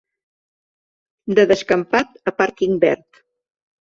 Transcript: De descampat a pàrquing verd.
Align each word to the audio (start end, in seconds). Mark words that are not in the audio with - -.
De 1.39 1.45
descampat 1.53 2.17
a 2.33 2.37
pàrquing 2.41 2.81
verd. 2.89 3.25